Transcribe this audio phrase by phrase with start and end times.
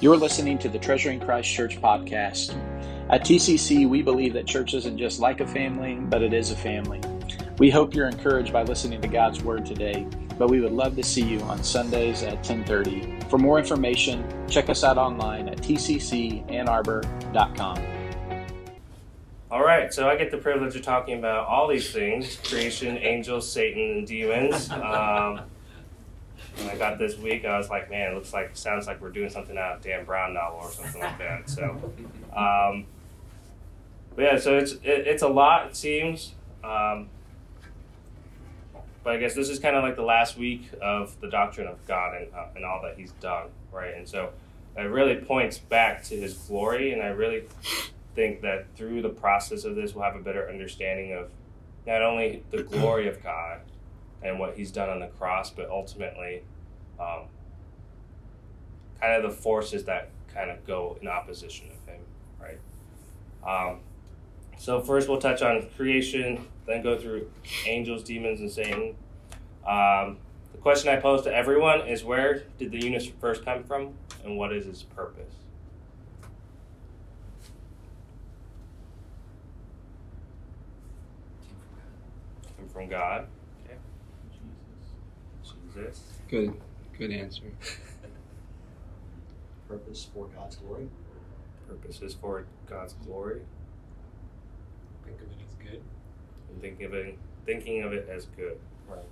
[0.00, 2.52] You're listening to the Treasuring Christ Church podcast.
[3.10, 6.56] At TCC, we believe that church isn't just like a family, but it is a
[6.56, 7.00] family.
[7.58, 11.04] We hope you're encouraged by listening to God's Word today, but we would love to
[11.04, 13.20] see you on Sundays at 1030.
[13.30, 17.78] For more information, check us out online at tccannarbor.com.
[19.52, 23.48] All right, so I get the privilege of talking about all these things creation, angels,
[23.50, 24.68] Satan, and demons.
[24.70, 25.42] Um,
[26.58, 29.10] when I got this week, I was like, man, it looks like, sounds like we're
[29.10, 31.50] doing something out of Dan Brown novel or something like that.
[31.50, 31.62] So,
[32.36, 32.86] um,
[34.14, 36.34] but yeah, so it's it, it's a lot, it seems.
[36.62, 37.08] Um,
[39.02, 41.84] but I guess this is kind of like the last week of the doctrine of
[41.86, 43.94] God and, uh, and all that He's done, right?
[43.94, 44.30] And so
[44.76, 47.44] it really points back to His glory, and I really
[48.14, 51.30] think that through the process of this, we'll have a better understanding of
[51.86, 53.60] not only the glory of God
[54.24, 56.42] and what He's done on the cross, but ultimately,
[56.98, 57.24] um,
[59.00, 62.00] kind of the forces that kind of go in opposition of Him,
[62.40, 62.58] right?
[63.46, 63.80] Um,
[64.56, 67.30] so first, we'll touch on creation, then go through
[67.66, 68.94] angels, demons, and Satan.
[69.66, 70.18] Um,
[70.52, 73.94] the question I pose to everyone is where did the universe first come from,
[74.24, 75.34] and what is its purpose?
[82.56, 83.26] Came from God.
[85.76, 85.88] Okay.
[85.88, 86.02] Jesus.
[86.28, 86.54] Good,
[86.98, 87.42] good answer.
[89.68, 90.88] purpose for God's glory.
[91.68, 93.42] Purpose is for God's glory.
[95.04, 95.82] Think of it as good.
[96.50, 98.58] And thinking of it, thinking of it as good.
[98.88, 99.04] Right.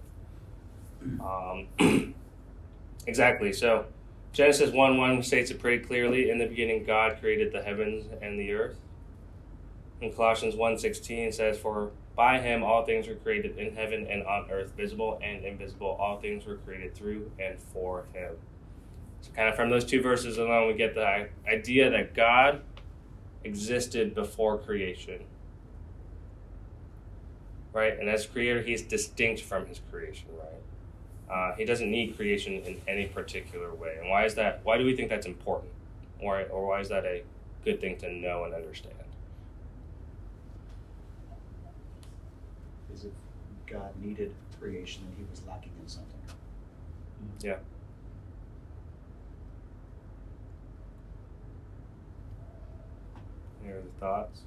[1.20, 1.66] Um,
[3.08, 3.52] exactly.
[3.52, 3.86] So
[4.32, 6.30] Genesis 1 1 states it pretty clearly.
[6.30, 8.76] In the beginning, God created the heavens and the earth.
[10.00, 14.24] And Colossians 1 16 says, For by him all things were created in heaven and
[14.24, 15.96] on earth, visible and invisible.
[15.98, 18.34] All things were created through and for him.
[19.22, 22.62] So, kind of from those two verses alone, we get the idea that God
[23.44, 25.20] existed before creation.
[27.72, 27.98] Right?
[27.98, 31.32] And as creator, he's distinct from his creation, right?
[31.34, 33.96] Uh, he doesn't need creation in any particular way.
[33.98, 34.60] And why is that?
[34.64, 35.72] Why do we think that's important?
[36.20, 37.22] Or, or why is that a
[37.64, 38.94] good thing to know and understand?
[42.94, 43.12] Is if
[43.66, 46.20] God needed creation and he was lacking in something.
[46.28, 47.46] Mm-hmm.
[47.46, 47.56] Yeah.
[53.64, 54.40] Any other thoughts?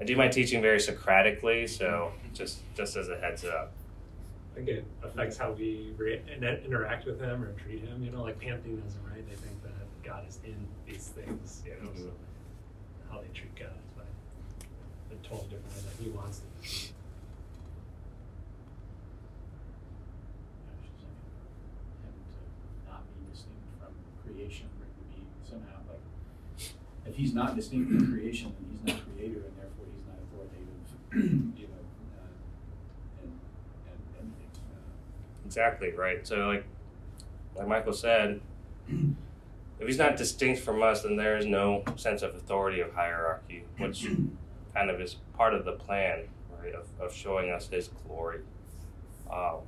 [0.00, 2.34] I do my teaching very Socratically, so mm-hmm.
[2.34, 3.72] just just as a heads up.
[4.52, 6.20] I think it affects how we re-
[6.66, 8.02] interact with him or treat him.
[8.02, 9.24] You know, like pantheism, right?
[9.28, 11.62] They think that God is in these things.
[11.64, 12.02] You know, mm-hmm.
[12.02, 12.10] so
[13.10, 13.70] how they treat God
[15.12, 16.48] is by totally different way that He wants them.
[16.50, 16.68] to be.
[16.68, 16.82] him
[22.84, 23.92] to not be distinct from
[24.24, 26.00] creation, or to be somehow like,
[27.06, 30.80] if he's not distinct from creation, then he's not creator, and therefore he's not authoritative,
[31.60, 31.82] you know,
[32.18, 33.32] uh, and,
[33.88, 34.50] and anything.
[34.72, 36.26] Uh, Exactly right.
[36.26, 36.64] So like
[37.54, 38.40] like Michael said,
[38.88, 43.64] if he's not distinct from us, then there is no sense of authority of hierarchy,
[43.78, 44.06] which
[44.74, 46.20] kind of is part of the plan,
[46.60, 48.40] right, of, of showing us his glory.
[49.30, 49.60] Um,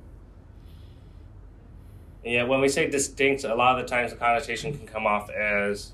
[2.23, 5.29] yet, when we say distinct, a lot of the times the connotation can come off
[5.29, 5.93] as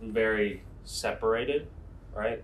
[0.00, 1.68] very separated,
[2.14, 2.42] right?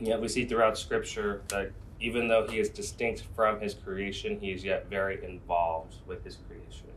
[0.00, 4.50] Yet, we see throughout Scripture that even though he is distinct from his creation, he
[4.50, 6.88] is yet very involved with his creation.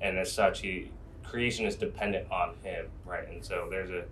[0.00, 0.90] And as such, he
[1.24, 3.26] creation is dependent on him, right?
[3.28, 4.04] And so there's a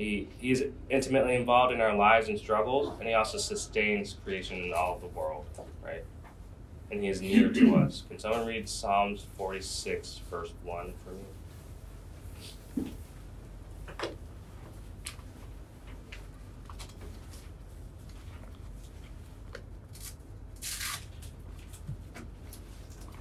[0.00, 4.72] he he's intimately involved in our lives and struggles, and he also sustains creation in
[4.72, 5.44] all of the world,
[5.84, 6.04] right?
[6.90, 8.04] And he is near to us.
[8.08, 12.90] Can someone read Psalms 46, verse 1 for me?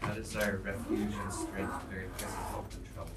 [0.02, 3.12] God is our refuge and strength, very present help in trouble.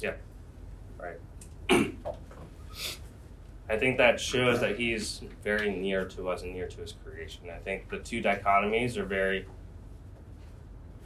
[0.00, 0.14] Yeah,
[0.98, 1.18] right.
[3.74, 7.50] I think that shows that he's very near to us and near to his creation.
[7.50, 9.46] I think the two dichotomies are very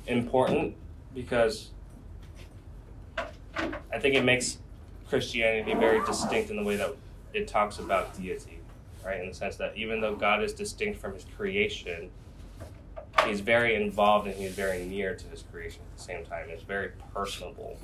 [0.07, 0.75] important
[1.15, 1.71] because
[3.17, 4.59] I think it makes
[5.09, 6.95] Christianity very distinct in the way that
[7.33, 8.59] it talks about deity,
[9.03, 9.23] right?
[9.23, 12.11] In the sense that even though God is distinct from his creation,
[13.25, 16.51] he's very involved and he's very near to his creation at the same time.
[16.51, 17.79] It's very personable.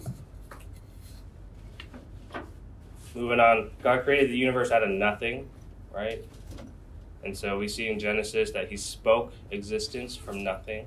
[3.15, 5.49] Moving on, God created the universe out of nothing,
[5.95, 6.25] right?
[7.25, 10.87] And so we see in Genesis that he spoke existence from nothing.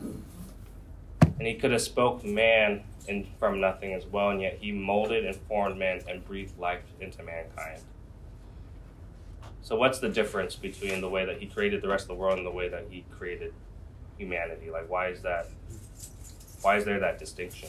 [0.00, 5.26] And he could have spoke man in, from nothing as well, and yet he molded
[5.26, 7.82] and formed man and breathed life into mankind.
[9.62, 12.38] So what's the difference between the way that he created the rest of the world
[12.38, 13.52] and the way that he created
[14.16, 14.70] humanity?
[14.70, 15.48] Like why is that
[16.62, 17.68] why is there that distinction?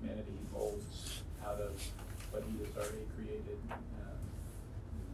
[0.00, 1.80] Humanity molds out of
[2.30, 3.78] what he has already created, um,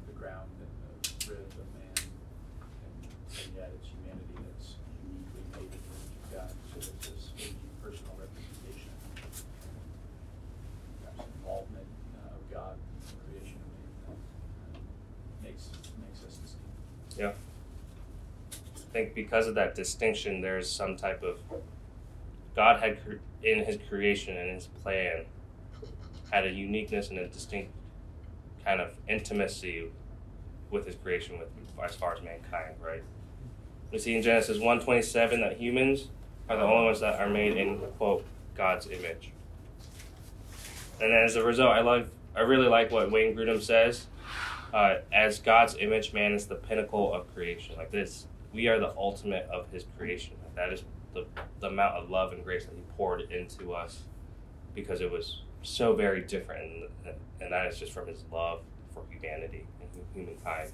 [0.06, 0.70] the ground and
[1.02, 1.94] the rib of man.
[1.98, 4.74] And, and yet it's humanity that's
[5.06, 8.90] uniquely made in the image of God, so there's this unique personal representation.
[11.04, 11.86] Perhaps involvement
[12.18, 14.18] uh, of God in the creation of man that
[14.74, 14.82] um,
[15.42, 15.70] makes,
[16.02, 16.74] makes us distinct.
[17.18, 17.32] Yeah.
[18.74, 21.40] I think because of that distinction, there's some type of
[22.54, 22.98] God had
[23.42, 25.24] in His creation and His plan
[26.30, 27.72] had a uniqueness and a distinct
[28.64, 29.90] kind of intimacy
[30.70, 31.48] with His creation, with
[31.82, 33.02] as far as mankind, right?
[33.90, 36.10] We see in Genesis one twenty seven that humans
[36.48, 38.24] are the only ones that are made in quote
[38.56, 39.32] God's image,
[41.00, 44.06] and as a result, I love I really like what Wayne Grudem says
[44.72, 47.74] uh, as God's image, man is the pinnacle of creation.
[47.76, 50.34] Like this, we are the ultimate of His creation.
[50.54, 51.26] That is the,
[51.60, 54.04] the amount of love and grace that He poured into us
[54.74, 58.60] because it was so very different, and, and that is just from His love
[58.92, 60.70] for humanity and humankind.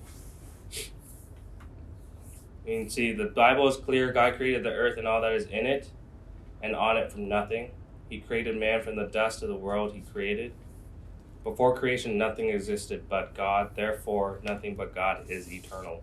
[2.66, 4.12] You can see the Bible is clear.
[4.12, 5.88] God created the earth and all that is in it,
[6.62, 7.70] and on it from nothing.
[8.10, 10.52] He created man from the dust of the world He created.
[11.42, 13.70] Before creation, nothing existed but God.
[13.74, 16.02] Therefore, nothing but God is eternal.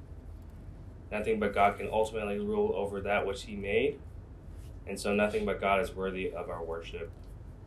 [1.12, 4.00] Nothing but God can ultimately rule over that which He made.
[4.86, 7.12] And so, nothing but God is worthy of our worship.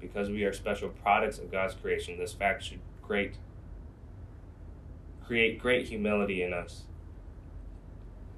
[0.01, 3.35] Because we are special products of God's creation, this fact should great,
[5.27, 6.85] create great humility in us.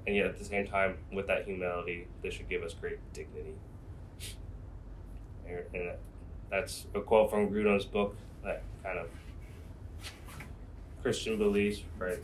[0.07, 3.55] And yet, at the same time, with that humility, this should give us great dignity.
[5.47, 5.93] And
[6.51, 9.09] that's a quote from Grudem's book that kind of
[11.03, 12.19] Christian beliefs, right?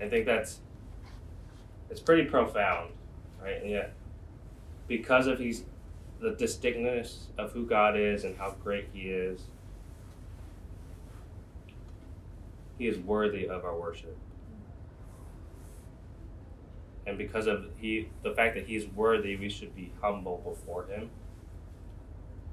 [0.00, 0.60] I think that's
[1.92, 2.90] it's pretty profound,
[3.42, 3.60] right?
[3.60, 3.92] And yet,
[4.88, 5.64] because of he's
[6.20, 9.42] the distinctness of who God is and how great He is,
[12.78, 14.16] He is worthy of our worship.
[17.06, 21.10] And because of he, the fact that He's worthy, we should be humble before Him.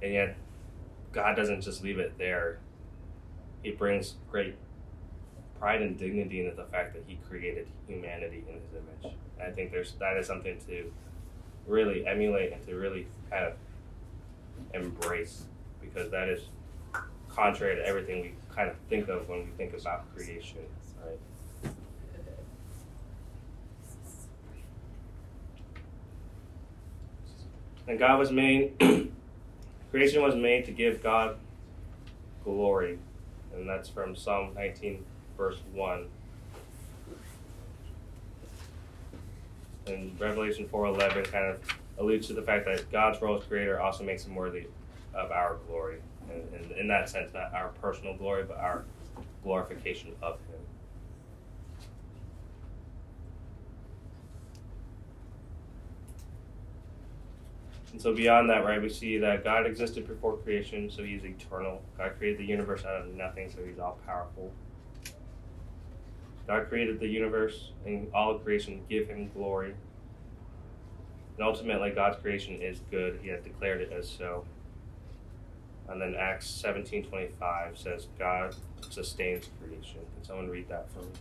[0.01, 0.35] And yet,
[1.13, 2.59] God doesn't just leave it there.
[3.63, 4.55] He brings great
[5.59, 9.15] pride and dignity into the fact that he created humanity in his image.
[9.39, 10.91] And I think there's that is something to
[11.67, 13.53] really emulate and to really kind of
[14.73, 15.43] embrace
[15.81, 16.41] because that is
[17.29, 20.59] contrary to everything we kind of think of when we think about creation,
[21.05, 21.71] right?
[27.87, 28.79] And God was made
[29.91, 31.37] creation was made to give God
[32.43, 32.99] glory.
[33.53, 35.03] And that's from Psalm 19
[35.39, 36.05] verse 1.
[39.87, 41.61] And Revelation 4.11 kind of
[41.97, 44.67] alludes to the fact that God's role as creator also makes him worthy
[45.15, 45.99] of our glory.
[46.29, 48.83] And, and in that sense, not our personal glory, but our
[49.41, 50.59] glorification of him.
[57.93, 61.81] And so beyond that, right, we see that God existed before creation, so he's eternal.
[61.97, 64.51] God created the universe out of nothing, so he's all powerful.
[66.49, 69.75] God created the universe and all of creation give him glory.
[71.37, 73.19] And ultimately, God's creation is good.
[73.21, 74.43] He has declared it as so.
[75.87, 78.55] And then Acts 17.25 says, God
[78.89, 79.99] sustains creation.
[80.15, 81.11] Can someone read that for me?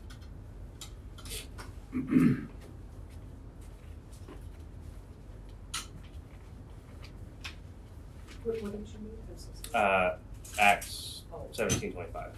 [8.45, 9.13] What, what did you mean?
[9.29, 9.85] I'm so sorry.
[9.85, 10.17] Uh,
[10.59, 11.47] Acts Oh.
[11.53, 12.31] 17.25.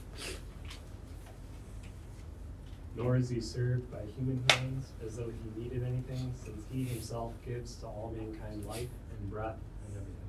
[2.97, 7.33] Nor is he served by human hands as though he needed anything, since he himself
[7.47, 9.57] gives to all mankind life and breath
[9.87, 10.21] and everything.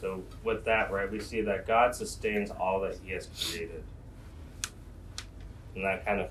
[0.00, 3.82] So with that, right, we see that God sustains all that He has created,
[5.74, 6.30] and that kind of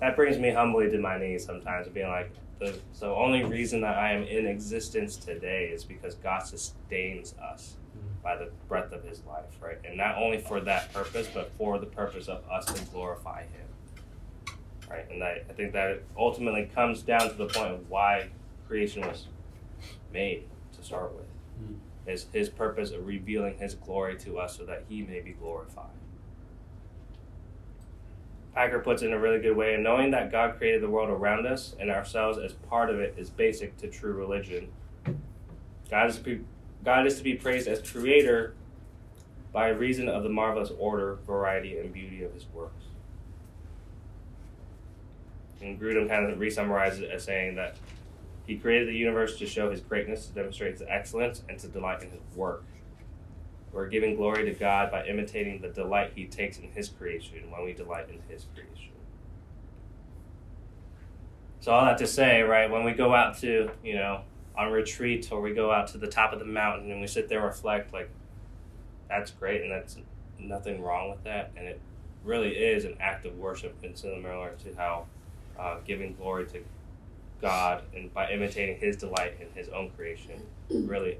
[0.00, 3.96] that brings me humbly to my knees sometimes, being like, the the only reason that
[3.96, 7.76] I am in existence today is because God sustains us
[8.26, 11.78] by the breath of His life, right, and not only for that purpose, but for
[11.78, 14.56] the purpose of us to glorify Him,
[14.90, 18.26] right, and I, I think that ultimately comes down to the point of why
[18.66, 19.28] creation was
[20.12, 20.42] made
[20.76, 21.26] to start with
[21.58, 21.74] hmm.
[22.10, 25.86] is his purpose of revealing his glory to us so that he may be glorified.
[28.56, 31.10] Packer puts it in a really good way, and knowing that God created the world
[31.10, 34.68] around us and ourselves as part of it is basic to true religion.
[35.88, 36.18] God is
[36.86, 38.54] God is to be praised as creator
[39.52, 42.84] by reason of the marvelous order, variety, and beauty of his works.
[45.60, 47.76] And Grudem kind of re-summarizes it as saying that
[48.46, 52.02] he created the universe to show his greatness, to demonstrate his excellence, and to delight
[52.02, 52.62] in his work.
[53.72, 57.64] We're giving glory to God by imitating the delight he takes in his creation when
[57.64, 58.92] we delight in his creation.
[61.58, 64.20] So all that to say, right, when we go out to, you know,
[64.58, 67.28] on retreat or we go out to the top of the mountain and we sit
[67.28, 68.10] there and reflect, like,
[69.08, 69.96] that's great and that's
[70.38, 71.52] nothing wrong with that.
[71.56, 71.80] And it
[72.24, 75.06] really is an act of worship and similar to how
[75.58, 76.62] uh, giving glory to
[77.40, 81.18] God and by imitating his delight in his own creation really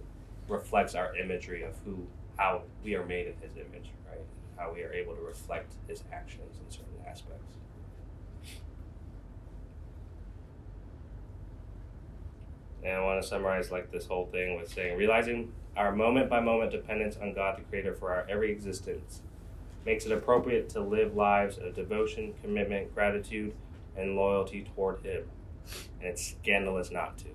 [0.48, 4.20] reflects our imagery of who how we are made in his image, right?
[4.56, 7.56] How we are able to reflect his actions in certain aspects.
[12.83, 16.40] And I want to summarize like this whole thing with saying realizing our moment by
[16.40, 19.21] moment dependence on God the Creator for our every existence
[19.85, 23.54] makes it appropriate to live lives of devotion, commitment, gratitude,
[23.97, 25.25] and loyalty toward Him.
[26.00, 27.28] And it's scandalous not to.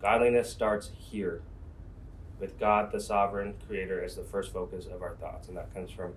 [0.00, 1.40] Godliness starts here,
[2.38, 5.48] with God the sovereign creator as the first focus of our thoughts.
[5.48, 6.12] And that comes from,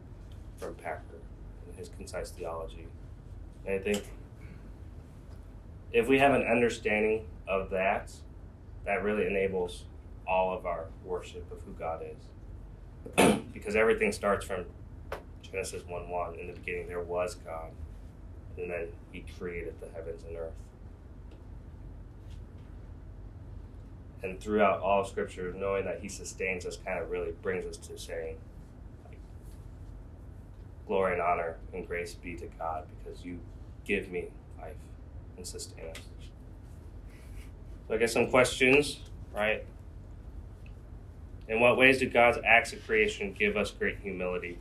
[0.58, 1.22] from Packer
[1.66, 2.88] and his concise theology.
[3.66, 4.04] And I think
[5.94, 8.12] if we have an understanding of that,
[8.86, 9.84] that really enables
[10.28, 13.40] all of our worship of who God is.
[13.54, 14.66] because everything starts from
[15.42, 16.36] Genesis 1 1.
[16.36, 17.72] In the beginning, there was God,
[18.58, 20.52] and then He created the heavens and earth.
[24.24, 27.98] And throughout all Scripture, knowing that He sustains us kind of really brings us to
[27.98, 28.38] saying,
[29.06, 29.20] like,
[30.88, 33.40] Glory and honor and grace be to God because you
[33.86, 34.28] give me
[34.60, 34.76] life
[35.38, 36.02] and sustain us.
[37.90, 39.00] I guess some questions,
[39.34, 39.64] right?
[41.48, 44.60] In what ways do God's acts of creation give us great humility?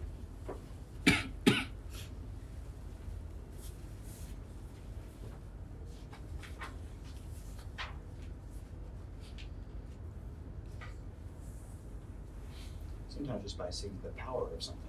[13.08, 14.82] Sometimes just by seeing the power of something,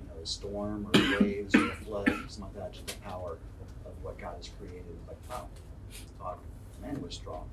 [0.00, 3.36] you know, a storm or waves or a flood, something like that, just the power
[3.84, 4.84] of what God has created.
[5.06, 5.48] Like, wow,
[6.18, 6.38] thought
[6.80, 7.50] man was strong.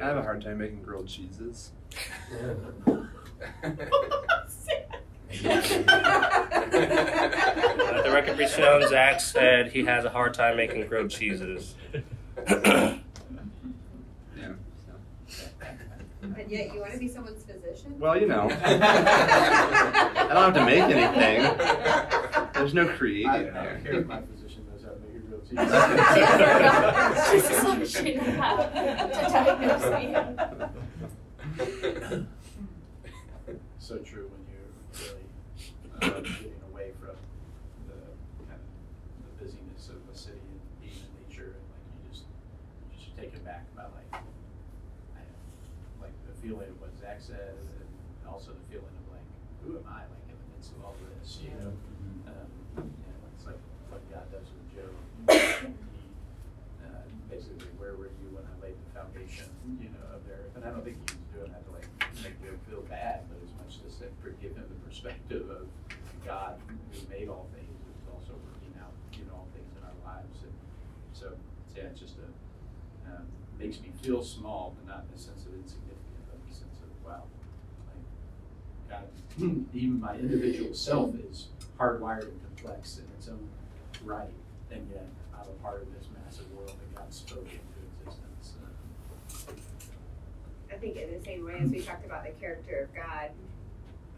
[0.00, 1.72] I have a hard time making grilled cheeses.
[2.32, 2.64] Let
[8.04, 11.74] the record be shown, Zach said he has a hard time making grilled cheeses.
[12.48, 12.96] Yeah.
[16.22, 17.98] And yet you want to be someone's physician?
[17.98, 18.48] Well, you know.
[18.64, 21.42] I don't have to make anything.
[22.54, 24.22] There's no creating I, I
[25.56, 26.60] don't care there.
[26.60, 27.32] if my physician knows how to make a grilled cheese.
[27.32, 30.06] Just as long as she knows how to diagnose me.
[33.90, 35.26] so true when you're really
[36.00, 37.18] uh, getting away from
[37.90, 37.98] the
[38.46, 38.70] kind of
[39.26, 42.22] the busyness of the city and being in nature and like you just
[42.86, 44.22] you just taken back by like I
[46.00, 47.90] like the feeling of what Zach said and
[48.30, 49.26] also the feeling of like
[49.66, 51.74] who am I like in the midst of all this you know
[52.30, 52.46] um,
[52.78, 53.58] you know it's like
[53.90, 54.94] what God does with Job
[55.26, 55.66] he
[56.86, 59.50] uh, basically where were you when I laid the foundation
[59.82, 61.90] you know of the earth and I don't think he was doing that to like
[62.22, 64.06] make Job feel bad but as much as to
[64.40, 65.68] give him the perspective of
[66.24, 66.74] God who
[67.12, 70.52] made all things who's also working out you know all things in our lives and
[71.12, 71.36] so
[71.76, 72.26] yeah it's just a
[73.12, 73.24] um,
[73.58, 76.78] makes me feel small but not in the sense of insignificant but in the sense
[76.80, 77.22] of wow
[78.88, 83.48] like God even my individual self is hardwired and complex in its own
[84.04, 84.32] right
[84.70, 89.52] and yet I'm a part of this massive world that God spoke into existence uh,
[90.72, 93.04] I think in the same way as we talked about the character of God,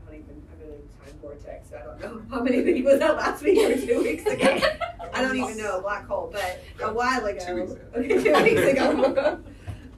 [0.06, 2.92] I don't even, I'm in a time vortex, so I don't know how many people
[2.92, 4.58] was that last week or two weeks ago.
[5.14, 7.44] I don't even know, a black hole, but a while ago.
[7.44, 7.82] Two weeks ago.
[7.96, 9.40] Okay, two weeks ago.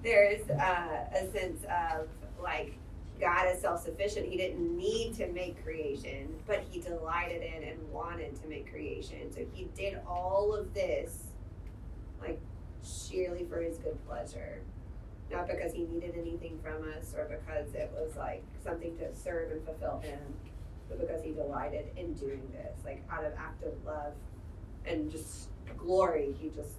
[0.04, 2.08] There's uh, a sense of
[2.40, 2.74] like
[3.20, 4.26] God is self sufficient.
[4.26, 9.32] He didn't need to make creation, but he delighted in and wanted to make creation.
[9.32, 11.24] So he did all of this
[12.20, 12.40] like
[12.84, 14.60] sheerly for his good pleasure
[15.30, 19.52] not because he needed anything from us or because it was like something to serve
[19.52, 20.20] and fulfill him,
[20.88, 24.12] but because he delighted in doing this, like out of active love
[24.84, 26.76] and just glory, he just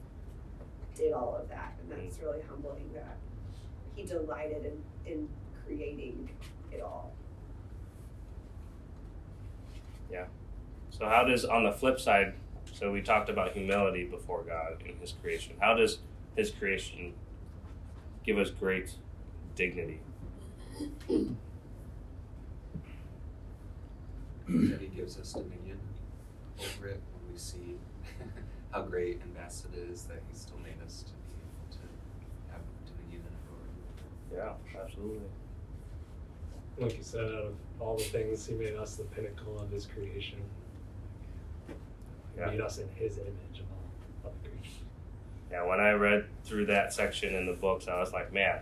[0.95, 2.07] did all of that, and mm-hmm.
[2.07, 3.17] that's really humbling that
[3.95, 5.29] he delighted in, in
[5.65, 6.29] creating
[6.71, 7.13] it all.
[10.11, 10.25] Yeah.
[10.89, 12.33] So how does on the flip side?
[12.73, 15.55] So we talked about humility before God in His creation.
[15.59, 15.99] How does
[16.35, 17.13] His creation
[18.25, 18.91] give us great
[19.55, 20.01] dignity?
[24.47, 25.79] that he gives us dominion
[26.59, 27.75] over it when we see
[28.75, 32.51] how great and vast it is that he still made us to be able to
[32.51, 34.57] have dominion and authority.
[34.75, 35.21] Yeah, absolutely.
[36.77, 39.85] Like you said, out of all the things, he made us the pinnacle of his
[39.85, 40.39] creation.
[41.67, 41.73] He
[42.41, 42.47] Yeah.
[42.47, 44.85] made us in his image of all of the creation.
[45.49, 48.59] Yeah, when I read through that section in the books, I was like, man,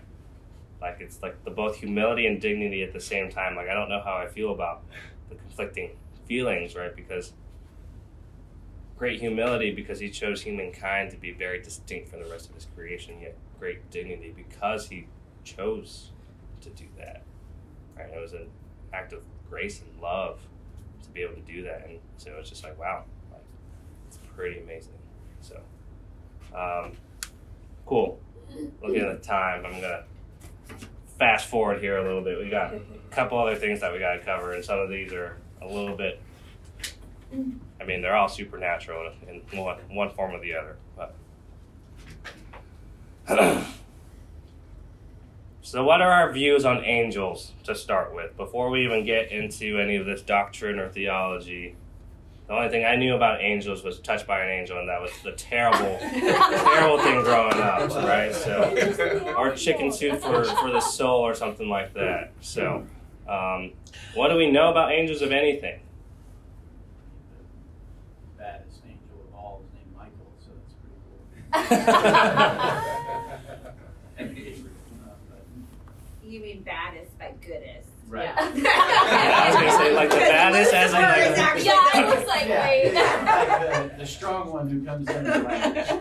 [0.79, 3.55] like it's like the both humility and dignity at the same time.
[3.55, 4.84] Like I don't know how I feel about
[5.29, 6.96] the conflicting feelings, right?
[6.96, 7.34] Because
[9.03, 12.67] great humility because he chose humankind to be very distinct from the rest of his
[12.74, 15.05] creation, yet great dignity because he
[15.43, 16.12] chose
[16.62, 17.22] to do that.
[17.98, 18.10] Right?
[18.15, 18.48] It was an
[18.93, 20.39] act of grace and love
[21.01, 23.41] to be able to do that, and so it's just like wow, like
[24.07, 24.93] it's pretty amazing.
[25.41, 25.60] So.
[26.55, 26.93] Um,
[27.86, 28.22] cool.
[28.81, 30.05] Looking at the time, I'm gonna
[31.19, 32.39] fast forward here a little bit.
[32.39, 32.79] We got a
[33.12, 36.22] couple other things that we gotta cover, and some of these are a little bit.
[37.83, 41.15] I mean, they're all supernatural in one one form or the other, but.
[45.61, 48.35] so, what are our views on angels to start with?
[48.37, 51.75] Before we even get into any of this doctrine or theology,
[52.47, 55.11] the only thing I knew about angels was touched by an angel, and that was
[55.23, 58.33] the terrible, terrible thing growing up, right?
[58.33, 62.31] So, or chicken soup for, for the soul, or something like that.
[62.41, 62.85] So,
[63.27, 63.71] um,
[64.15, 65.79] what do we know about angels, of anything?
[68.37, 71.19] The baddest angel of all is named Michael, so that's pretty cool.
[71.21, 71.42] Uh, but-
[76.25, 77.89] You mean baddest by goodest.
[78.07, 78.24] Right.
[78.25, 78.36] Yeah.
[78.39, 82.27] I was gonna say, like, the baddest as in, like- Lucifer is Yeah, I was
[82.27, 82.68] like, Yeah.
[82.68, 82.94] wait.
[82.94, 85.92] like the, the strong one who comes in and like,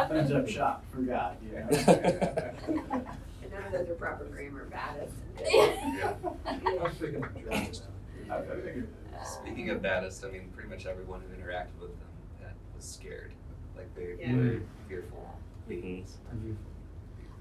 [0.00, 1.66] opens up shop for God, you know?
[1.68, 7.82] And none of those are proper grammar, baddest and goodest.
[8.30, 8.88] I- I figured-
[9.24, 12.08] Speaking of baddest, I mean, pretty much everyone who interacted with them
[12.40, 13.32] that was scared.
[13.80, 14.34] Like they Yeah.
[14.36, 14.60] were mm.
[14.88, 15.24] fearful
[15.68, 16.18] beings.
[16.34, 16.52] Mm-hmm.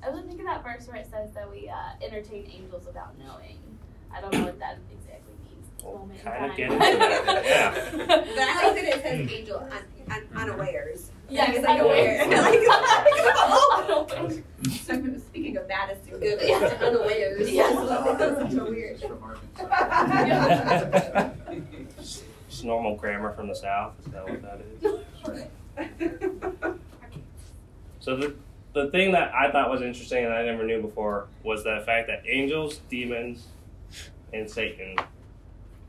[0.02, 3.60] I was thinking that verse where it says that we uh, entertain angels without knowing.
[4.16, 5.68] I don't know what that exactly means.
[5.84, 7.74] Well, kinda get into that, yeah.
[8.08, 9.30] But I like that it says mm.
[9.32, 11.12] angel un, un, unawares.
[11.30, 11.86] Yeah, It's I like know.
[11.86, 12.26] aware.
[12.42, 12.60] like.
[13.78, 14.42] Unawares.
[14.82, 17.52] So speaking of baddest and goodest, unawares.
[17.52, 17.70] Yeah.
[18.18, 18.94] That's so weird.
[18.96, 21.30] It's from Arkansas.
[22.50, 23.94] Just normal grammar from the south.
[24.00, 24.82] Is that what that is?
[28.00, 28.34] So the
[28.74, 32.08] the thing that I thought was interesting and I never knew before was the fact
[32.08, 33.48] that angels, demons,
[34.32, 34.96] and Satan,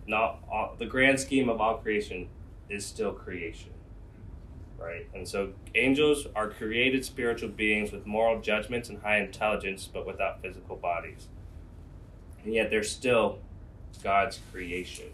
[0.07, 2.29] not all, the grand scheme of all creation,
[2.69, 3.71] is still creation,
[4.79, 5.07] right?
[5.15, 10.41] And so angels are created spiritual beings with moral judgments and high intelligence, but without
[10.41, 11.29] physical bodies,
[12.45, 13.39] and yet they're still
[14.03, 15.07] God's creation.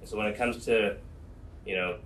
[0.00, 0.96] And so when it comes to,
[1.66, 1.98] you know,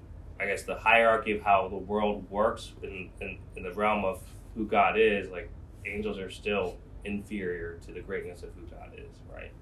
[0.42, 4.20] I guess the hierarchy of how the world works in, in, in the realm of
[4.56, 5.48] who God is, like
[5.86, 9.52] angels are still inferior to the greatness of who God is, right?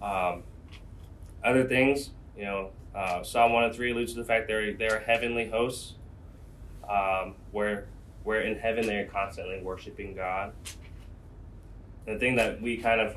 [0.00, 0.44] Um,
[1.42, 5.94] other things, you know, uh, Psalm 103 alludes to the fact they're, they're heavenly hosts,
[6.88, 7.86] um, where,
[8.22, 10.52] where in heaven they are constantly worshiping God.
[12.06, 13.16] The thing that we kind of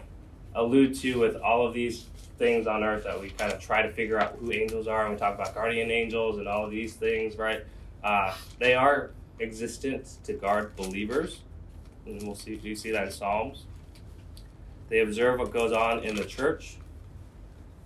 [0.56, 2.08] allude to with all of these
[2.39, 5.13] things on earth that we kind of try to figure out who angels are, and
[5.13, 7.63] we talk about guardian angels and all of these things, right?
[8.04, 11.41] Uh, they are existent to guard believers,
[12.06, 12.56] and we'll see.
[12.63, 13.65] You see that in Psalms.
[14.88, 16.78] They observe what goes on in the church,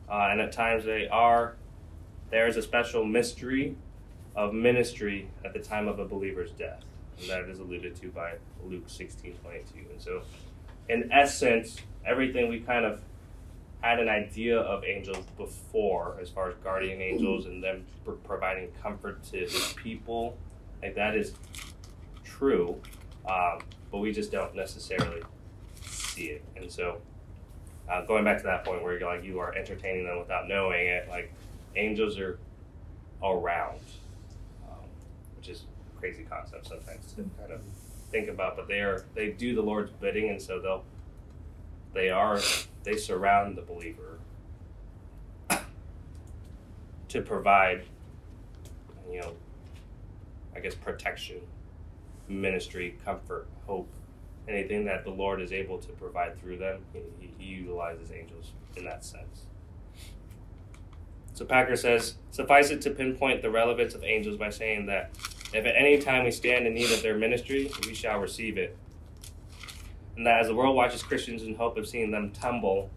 [0.10, 1.56] uh, and at times they are.
[2.30, 3.76] There is a special mystery
[4.36, 6.84] of ministry at the time of a believer's death,
[7.20, 8.36] and that is alluded to by
[8.66, 9.86] Luke sixteen twenty two.
[9.92, 10.22] And so,
[10.90, 13.02] in essence, everything we kind of
[13.84, 18.70] had an idea of angels before, as far as guardian angels and them pr- providing
[18.82, 20.38] comfort to his people.
[20.82, 21.34] Like that is
[22.24, 22.80] true,
[23.30, 23.60] um,
[23.92, 25.22] but we just don't necessarily
[25.82, 26.44] see it.
[26.56, 27.02] And so,
[27.90, 30.88] uh, going back to that point where you're like you are entertaining them without knowing
[30.88, 31.34] it, like
[31.76, 32.40] angels are
[33.22, 33.80] around,
[34.70, 34.86] um,
[35.36, 37.62] which is a crazy concept sometimes to kind of
[38.12, 38.56] think about.
[38.56, 40.86] But they are they do the Lord's bidding, and so they'll
[41.94, 42.40] they are
[42.84, 44.20] they surround the believer
[47.08, 47.84] to provide
[49.12, 49.34] you know
[50.56, 51.40] i guess protection
[52.28, 53.88] ministry comfort hope
[54.48, 56.82] anything that the Lord is able to provide through them,
[57.20, 59.46] he, he utilizes angels in that sense.
[61.34, 65.12] So Packer says, suffice it to pinpoint the relevance of angels by saying that
[65.54, 68.78] if at any time we stand in need of their ministry, we shall receive it.
[70.16, 72.90] And that as the world watches Christians in hope of seeing them tumble,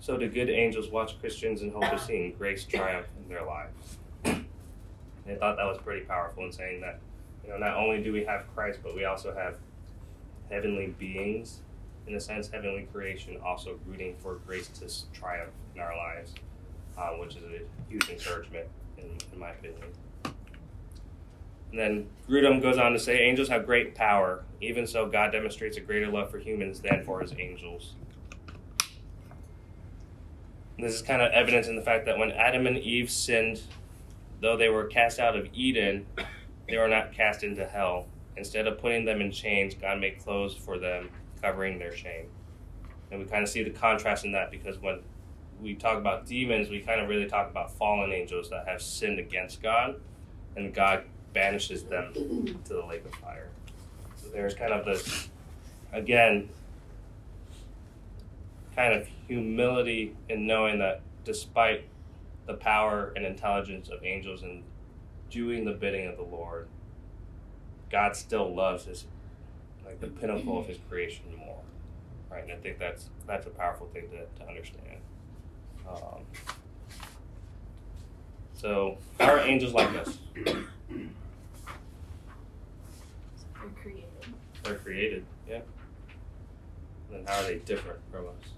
[0.00, 3.98] so do good angels watch Christians in hope of seeing grace triumph in their lives.
[5.26, 6.98] And I thought that was pretty powerful in saying that,
[7.44, 9.56] you know, not only do we have Christ, but we also have
[10.50, 11.60] heavenly beings,
[12.06, 16.34] in a sense, heavenly creation, also rooting for grace to triumph in our lives,
[16.96, 18.66] uh, which is a huge encouragement,
[18.96, 19.82] in, in my opinion.
[21.70, 24.44] And then Grudem goes on to say, angels have great power.
[24.60, 27.94] Even so, God demonstrates a greater love for humans than for his angels.
[30.76, 33.60] And this is kind of evidence in the fact that when Adam and Eve sinned,
[34.40, 36.06] though they were cast out of Eden,
[36.68, 38.06] they were not cast into hell.
[38.36, 41.10] Instead of putting them in chains, God made clothes for them,
[41.42, 42.26] covering their shame.
[43.10, 45.00] And we kind of see the contrast in that because when
[45.60, 49.18] we talk about demons, we kind of really talk about fallen angels that have sinned
[49.18, 50.00] against God,
[50.56, 52.12] and God banishes them
[52.64, 53.48] to the lake of fire.
[54.16, 55.28] So there's kind of this,
[55.92, 56.48] again,
[58.74, 61.84] kind of humility in knowing that despite
[62.46, 64.62] the power and intelligence of angels and
[65.30, 66.66] doing the bidding of the Lord,
[67.90, 69.04] God still loves his
[69.84, 71.60] like the pinnacle of his creation more.
[72.30, 72.44] Right?
[72.44, 74.98] And I think that's that's a powerful thing to, to understand.
[75.88, 76.22] Um,
[78.54, 80.18] so how are angels like us?
[80.34, 80.64] They're
[83.82, 84.04] created.
[84.62, 85.60] They're created, yeah.
[87.10, 88.50] Then how are they different from us?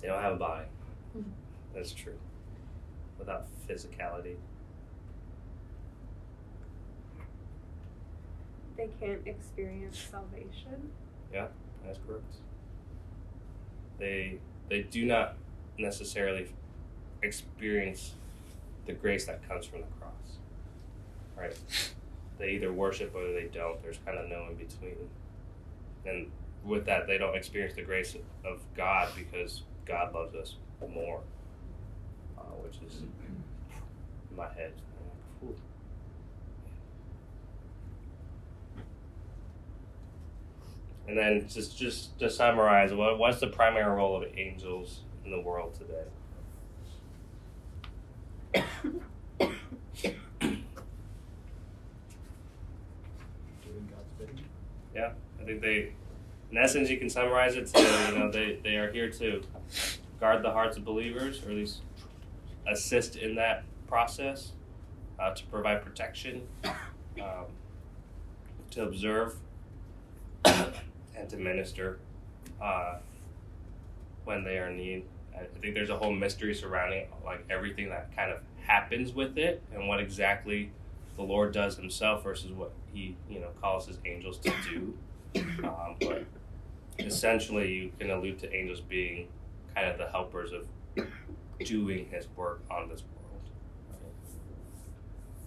[0.00, 0.66] They don't have a body.
[1.16, 1.24] Mhm.
[1.72, 2.18] That's true.
[3.18, 4.36] Without physicality.
[8.76, 10.92] They can't experience salvation.
[11.32, 11.48] Yeah,
[11.84, 12.36] that's correct.
[13.98, 15.36] They they do not
[15.78, 16.52] necessarily
[17.22, 18.14] experience
[18.86, 20.38] the grace that comes from the cross.
[21.36, 21.56] Right?
[22.38, 23.82] They either worship or they don't.
[23.82, 25.08] There's kind of no in between.
[26.06, 26.30] And
[26.64, 30.56] with that, they don't experience the grace of God because God loves us
[30.92, 31.20] more,
[32.38, 34.72] uh, which is in my head.
[35.40, 35.56] "Whew."
[41.06, 45.40] And then just just to summarize, what what's the primary role of angels in the
[45.40, 46.04] world today?
[49.38, 49.54] Doing
[53.90, 54.44] God's bidding.
[54.94, 55.12] Yeah,
[55.44, 55.92] I think they,
[56.50, 59.42] in essence, you can summarize it to you know they, they are here to
[60.18, 61.80] guard the hearts of believers, or at least
[62.66, 64.52] assist in that process,
[65.18, 67.44] uh, to provide protection, um,
[68.70, 69.36] to observe,
[70.46, 71.98] and to minister
[72.62, 72.96] uh,
[74.24, 75.04] when they are in need.
[75.36, 79.36] I I think there's a whole mystery surrounding like everything that kind of happens with
[79.36, 80.70] it, and what exactly
[81.16, 84.96] the Lord does Himself versus what He you know calls His angels to do.
[85.36, 86.24] Um, but
[86.98, 89.28] essentially, you can allude to angels being
[89.74, 90.66] kind of the helpers of
[91.64, 93.10] doing His work on this world.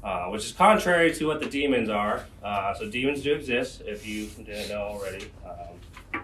[0.03, 2.25] Uh, which is contrary to what the demons are.
[2.43, 5.31] Uh, so demons do exist, if you didn't know already.
[5.45, 6.21] Um,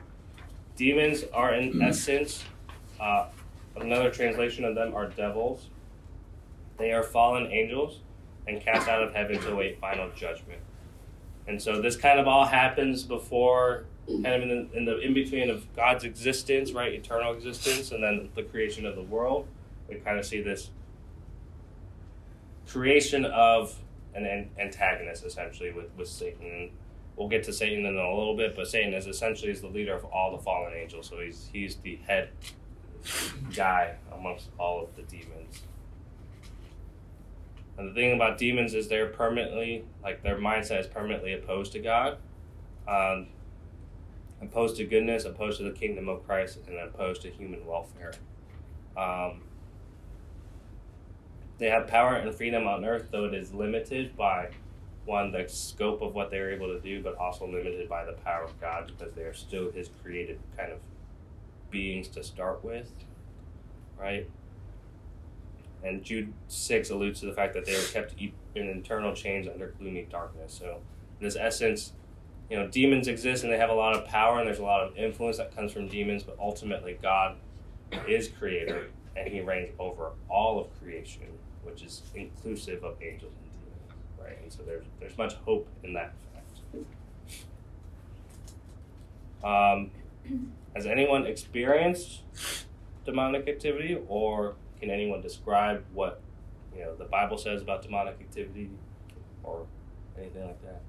[0.75, 2.43] demons are, in essence,
[2.99, 3.25] uh,
[3.75, 5.67] another translation of them are devils.
[6.77, 7.99] They are fallen angels
[8.47, 10.61] and cast out of heaven to await final judgment.
[11.47, 15.13] And so this kind of all happens before, kind of in the, in the in
[15.13, 19.47] between of God's existence, right, eternal existence, and then the creation of the world.
[19.89, 20.69] We kind of see this
[22.67, 23.77] creation of
[24.15, 26.45] an an antagonist, essentially, with, with Satan.
[26.45, 26.71] And
[27.15, 29.93] we'll get to Satan in a little bit, but Satan is essentially is the leader
[29.93, 31.09] of all the fallen angels.
[31.09, 32.29] So he's he's the head
[33.53, 35.63] guy amongst all of the demons.
[37.77, 41.79] And the thing about demons is they're permanently, like their mindset is permanently opposed to
[41.79, 42.17] God,
[42.87, 43.27] um,
[44.41, 48.13] opposed to goodness, opposed to the kingdom of Christ, and opposed to human welfare.
[48.95, 49.41] Um,
[51.57, 54.49] they have power and freedom on earth, though it is limited by
[55.05, 58.43] one the scope of what they're able to do, but also limited by the power
[58.43, 60.79] of God because they are still His created kind of
[61.71, 62.91] beings to start with,
[63.99, 64.29] right?
[65.83, 69.67] And Jude 6 alludes to the fact that they were kept in internal chains under
[69.79, 70.57] gloomy darkness.
[70.57, 70.79] So,
[71.19, 71.93] in this essence,
[72.49, 74.81] you know, demons exist and they have a lot of power and there's a lot
[74.81, 77.35] of influence that comes from demons, but ultimately, God
[78.07, 81.23] is creator and he reigns over all of creation.
[81.63, 84.37] which is inclusive of angels and demons, right?
[84.41, 86.85] And so there's there's much hope in that fact.
[89.43, 89.91] Um,
[90.75, 92.21] has anyone experienced
[93.05, 96.19] demonic activity, or can anyone describe what
[96.75, 98.69] you know the Bible says about demonic activity,
[99.41, 99.65] or
[100.17, 100.81] anything like that?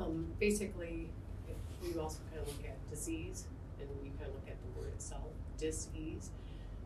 [0.00, 1.08] Um, basically,
[1.48, 1.56] if
[1.94, 3.44] we also kind of look at disease,
[3.80, 5.22] and we kind of look at the word itself,
[5.58, 6.30] dis-ease.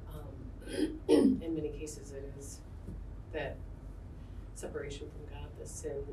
[0.09, 2.59] Um, in many cases, it is
[3.33, 3.56] that
[4.54, 6.04] separation from God, the sin,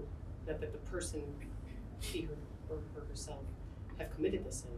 [0.48, 1.22] not that the person,
[2.00, 2.34] he her,
[2.70, 3.42] or herself,
[3.98, 4.70] have committed the sin,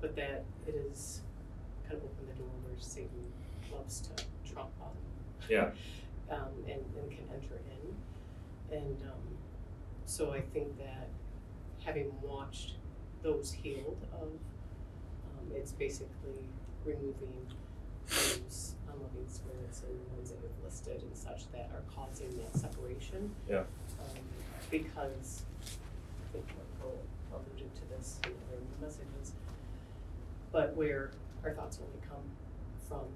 [0.00, 1.20] but that it is
[1.84, 3.32] kind of open the door where Satan
[3.72, 4.90] loves to trump on.
[5.48, 5.70] Yeah.
[6.30, 8.74] Um, and, and can enter in.
[8.74, 9.36] And um,
[10.06, 11.08] so I think that
[11.84, 12.76] having watched
[13.22, 16.48] those healed of, um, it's basically
[16.86, 17.46] removing
[18.08, 22.58] those unloving spirits and the ones that you've listed and such that are causing that
[22.58, 23.30] separation.
[23.46, 23.58] Yeah.
[23.58, 24.22] Um,
[24.70, 26.46] because I think
[27.34, 29.32] alluded to this in other messages,
[30.52, 31.10] but where
[31.44, 32.22] our thoughts only come
[32.88, 33.06] from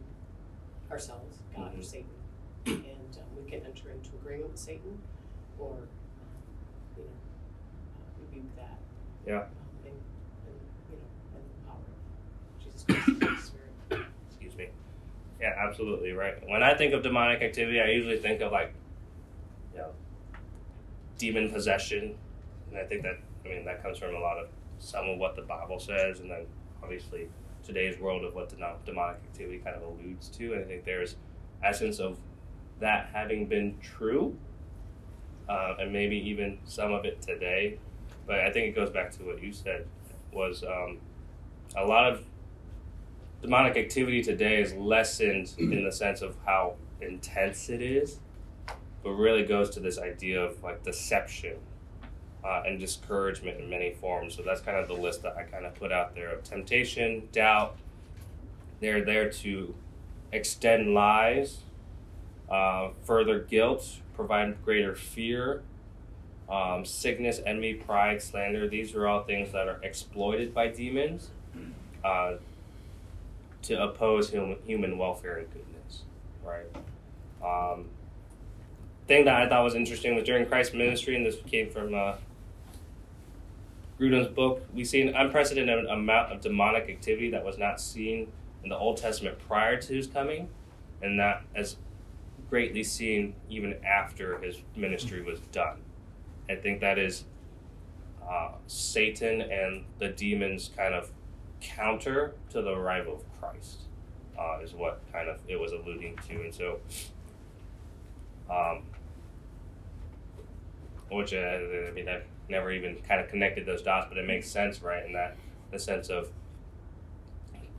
[0.90, 1.84] ourselves, God or Mhm.
[1.84, 2.10] Satan,
[2.66, 4.98] and um, we can enter into agreement with Satan,
[5.58, 5.86] or um,
[6.96, 8.78] you know, uh, rebuke that.
[9.26, 9.42] Yeah.
[9.42, 9.48] Um,
[9.84, 9.92] and,
[10.46, 14.06] and you know, and the power of Jesus Christ, and the Spirit.
[14.28, 14.68] Excuse me.
[15.40, 16.34] Yeah, absolutely right.
[16.48, 18.72] When I think of demonic activity, I usually think of like,
[19.72, 19.90] you know,
[21.18, 22.16] demon possession,
[22.70, 25.36] and I think that I mean that comes from a lot of some of what
[25.36, 26.46] the Bible says, and then
[26.82, 27.28] obviously
[27.64, 28.48] today's world of what
[28.84, 30.54] demonic activity kind of alludes to.
[30.54, 31.16] And I think there's
[31.62, 32.18] essence of
[32.80, 34.36] that having been true,
[35.48, 37.78] uh, and maybe even some of it today.
[38.26, 39.86] But I think it goes back to what you said
[40.32, 40.98] was um,
[41.76, 42.24] a lot of
[43.40, 48.18] demonic activity today is lessened in the sense of how intense it is,
[49.02, 51.56] but really goes to this idea of like deception
[52.46, 54.36] uh, and discouragement in many forms.
[54.36, 57.28] So that's kind of the list that I kind of put out there of temptation,
[57.32, 57.76] doubt.
[58.80, 59.74] They're there to
[60.32, 61.58] extend lies,
[62.50, 65.62] uh, further guilt, provide greater fear,
[66.48, 68.68] um, sickness, envy, pride, slander.
[68.68, 71.30] These are all things that are exploited by demons.
[72.04, 72.34] Uh,
[73.62, 76.02] to oppose human, human welfare and goodness,
[76.44, 76.66] right?
[77.42, 77.86] Um,
[79.08, 82.14] thing that I thought was interesting was during Christ's ministry, and this came from uh,
[83.98, 88.30] Grudem's book, we see an unprecedented amount of demonic activity that was not seen
[88.62, 90.48] in the Old Testament prior to his coming,
[91.00, 91.76] and that as
[92.50, 95.78] greatly seen even after his ministry was done.
[96.48, 97.24] I think that is
[98.28, 101.10] uh, Satan and the demons kind of
[101.60, 103.78] counter to the arrival of Christ,
[104.38, 106.80] uh, is what kind of it was alluding to, and so,
[108.50, 108.82] um,
[111.10, 114.48] which uh, I mean, I've never even kind of connected those dots, but it makes
[114.48, 115.04] sense, right?
[115.04, 115.36] In that
[115.70, 116.30] the sense of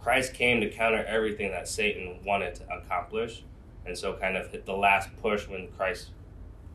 [0.02, 3.44] Christ came to counter everything that Satan wanted to accomplish,
[3.86, 6.10] and so kind of hit the last push when Christ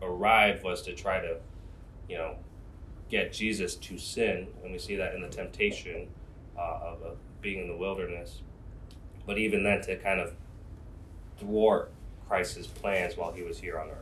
[0.00, 1.36] arrived was to try to,
[2.08, 2.36] you know,
[3.10, 6.08] get Jesus to sin, and we see that in the temptation
[6.58, 8.40] uh, of, of being in the wilderness.
[9.26, 10.34] But even then, to kind of
[11.38, 11.90] thwart
[12.28, 13.96] Christ's plans while he was here on earth.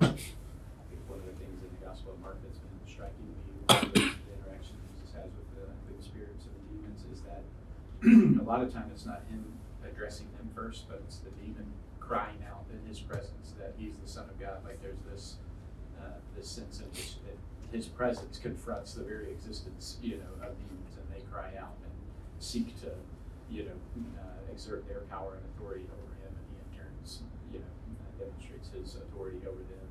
[0.00, 3.34] I think one of the things in the Gospel of Mark that's been striking to
[3.34, 7.20] me, one of the interactions Jesus has with the unclean spirits and the demons, is
[7.26, 7.42] that
[8.04, 9.44] a lot of time it's not him
[9.84, 11.66] addressing them first, but it's the demon
[11.98, 14.64] crying out in his presence that he's the Son of God.
[14.64, 15.36] Like there's this
[16.00, 17.18] uh, this sense in which
[17.72, 21.92] his presence confronts the very existence, you know, of demons, and they cry out and
[22.38, 22.88] seek to,
[23.50, 23.76] you know,
[24.16, 27.20] uh, exert their power and authority over him, and he in turns,
[27.52, 29.88] you know, uh, demonstrates his authority over them.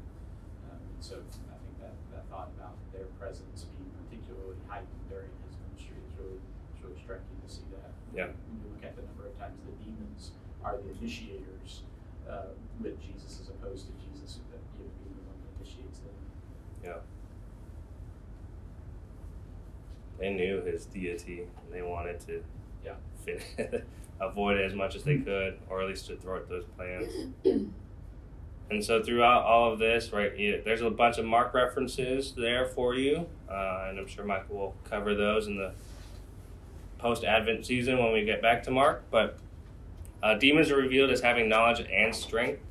[0.72, 5.30] Um, and so I think that, that thought about their presence being particularly heightened during
[5.46, 6.42] his ministry is really,
[6.82, 7.77] really striking to see that.
[8.16, 8.28] Yeah.
[8.28, 10.32] When you look at the number of times the demons
[10.64, 11.82] are the initiators
[12.30, 16.14] uh, with Jesus as opposed to Jesus, you know, being the one that initiates them.
[16.84, 16.98] Yeah.
[20.20, 22.44] They knew his deity, and they wanted to
[22.84, 22.94] Yeah.
[23.24, 23.86] fit,
[24.20, 27.12] avoid it as much as they could, or at least to thwart those plans.
[28.70, 32.66] And so throughout all of this, right, you, there's a bunch of Mark references there
[32.66, 35.72] for you, uh, and I'm sure Michael will cover those in the
[37.00, 39.04] post-Advent season when we get back to Mark.
[39.12, 39.38] But
[40.24, 42.62] uh, demons are revealed as having knowledge and strength.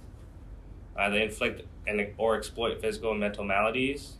[0.98, 4.14] Uh, they inflict and or exploit physical and mental maladies.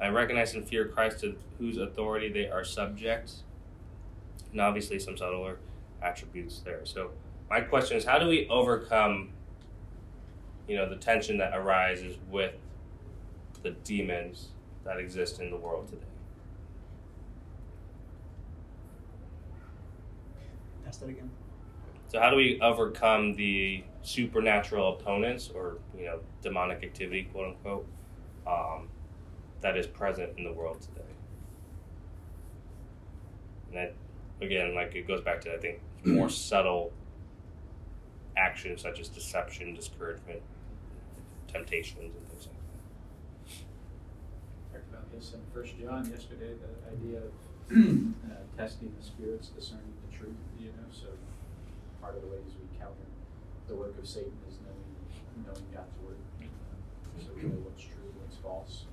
[0.00, 3.32] I recognize and fear Christ to whose authority they are subject.
[4.50, 5.58] and obviously some subtler
[6.02, 6.80] attributes there.
[6.84, 7.10] So
[7.48, 9.30] my question is, how do we overcome,
[10.66, 12.54] you know, the tension that arises with
[13.62, 14.48] the demons
[14.84, 16.09] that exist in the world today?
[20.90, 21.30] Ask that again.
[22.08, 27.86] So how do we overcome the supernatural opponents or you know demonic activity, quote unquote,
[28.44, 28.88] um,
[29.60, 31.06] that is present in the world today?
[33.68, 33.94] And that
[34.44, 36.92] again, like it goes back to I think more subtle
[38.36, 40.42] actions such as deception, discouragement,
[41.46, 42.56] temptations, and things like
[44.72, 44.74] that.
[44.74, 47.32] I talked about this in First John yesterday, the idea of
[48.32, 51.08] uh, testing the spirits, discerning truth, you know, so
[52.04, 53.08] part of the ways we counter
[53.70, 56.18] the work of Satan is knowing, knowing God's word.
[56.42, 58.90] Uh, so we know what's true, what's false,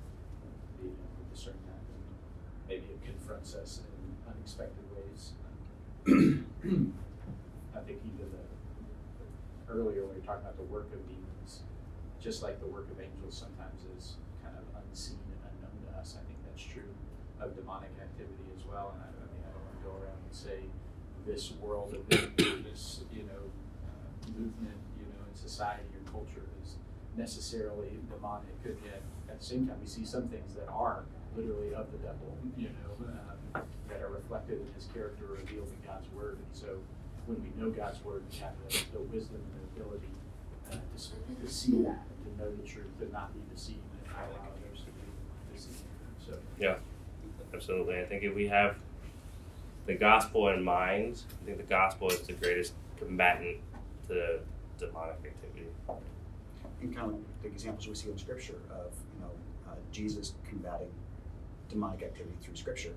[0.78, 1.82] being able to discern that.
[1.82, 2.02] And
[2.70, 3.90] maybe it confronts us in
[4.30, 5.34] unexpected ways.
[7.74, 8.46] I think even the,
[9.66, 11.66] earlier when we were talking about the work of demons,
[12.22, 14.14] just like the work of angels sometimes is
[14.46, 16.14] kind of unseen and unknown to us.
[16.14, 16.94] I think that's true
[17.42, 18.94] of demonic activity as well.
[18.94, 20.70] And I, I mean, I don't want to go around and say
[21.28, 23.44] this world of this, you know,
[23.84, 26.76] uh, movement, you know, in society or culture is
[27.16, 28.56] necessarily demonic.
[28.64, 31.04] And yet, at the same time, we see some things that are
[31.36, 33.06] literally of the devil, you know,
[33.54, 36.38] um, that are reflected in his character revealed in God's word.
[36.38, 36.80] And so,
[37.26, 40.08] when we know God's word, we have the, the wisdom and the ability
[40.72, 44.48] uh, to, to see that to know the truth and not be deceived and allow
[44.48, 45.84] others to be deceived.
[46.26, 46.76] So, yeah,
[47.52, 48.00] absolutely.
[48.00, 48.76] I think if we have
[49.88, 53.56] the gospel in mind, I think the gospel is the greatest combatant
[54.08, 54.38] to
[54.78, 55.66] demonic activity.
[56.82, 59.30] And kind of the examples we see in Scripture of you know
[59.66, 60.90] uh, Jesus combating
[61.70, 62.92] demonic activity through Scripture,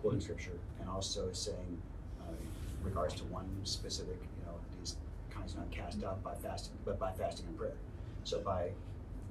[0.00, 1.82] quoting Scripture, and also saying
[2.20, 4.96] uh, in regards to one specific you know these
[5.30, 7.76] kinds not cast out by fasting, but by fasting and prayer.
[8.22, 8.70] So by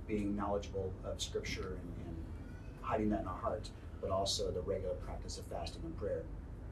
[0.06, 2.16] being knowledgeable of Scripture and, and
[2.82, 3.70] hiding that in our hearts,
[4.02, 6.22] but also the regular practice of fasting and prayer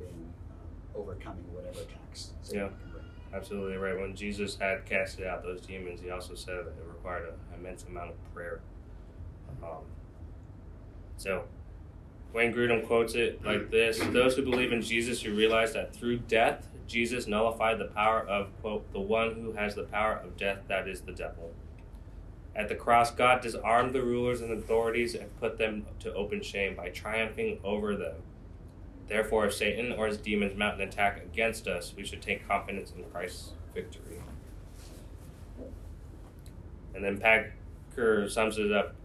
[0.02, 0.34] um,
[0.96, 2.32] overcoming whatever attacks.
[2.52, 2.70] Yeah.
[3.34, 4.00] Absolutely right.
[4.00, 7.84] When Jesus had casted out those demons, he also said that it required an immense
[7.84, 8.62] amount of prayer.
[9.64, 9.86] Um,
[11.18, 11.46] so,
[12.32, 16.20] Wayne Grudem quotes it like this Those who believe in Jesus who realize that through
[16.20, 20.60] death, Jesus nullified the power of, quote, the one who has the power of death,
[20.68, 21.52] that is the devil.
[22.56, 26.76] At the cross, God disarmed the rulers and authorities and put them to open shame
[26.76, 28.16] by triumphing over them.
[29.13, 32.93] Therefore, if Satan or his demons mount an attack against us, we should take confidence
[32.97, 34.19] in Christ's victory.
[36.95, 38.95] And then Packer sums it up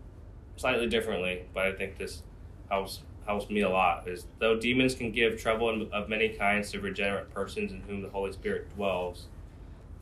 [0.56, 2.22] slightly differently, but I think this
[2.70, 4.08] helps helps me a lot.
[4.08, 8.08] Is though demons can give trouble of many kinds to regenerate persons in whom the
[8.08, 9.26] Holy Spirit dwells,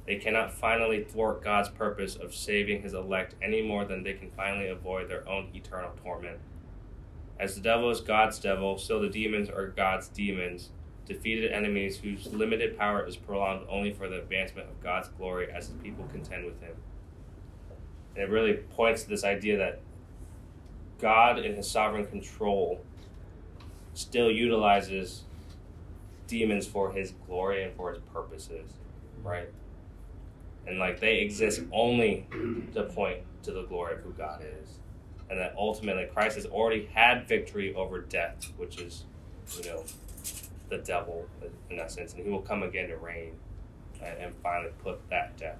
[0.06, 4.30] they cannot finally thwart God's purpose of saving His elect any more than they can
[4.36, 6.38] finally avoid their own eternal torment.
[7.38, 10.70] As the devil is God's devil, so the demons are God's demons,
[11.04, 15.68] defeated enemies whose limited power is prolonged only for the advancement of God's glory as
[15.68, 16.74] the people contend with him.
[18.14, 19.80] And it really points to this idea that
[20.98, 22.80] God, in his sovereign control,
[23.92, 25.24] still utilizes
[26.26, 28.70] demons for his glory and for his purposes,
[29.22, 29.48] right?
[30.66, 32.26] And like they exist only
[32.72, 34.78] to point to the glory of who God is
[35.30, 39.04] and that ultimately Christ has already had victory over death, which is,
[39.56, 39.84] you know,
[40.68, 41.26] the devil
[41.70, 43.32] in that sense, and he will come again to reign
[44.02, 45.58] and, and finally put that death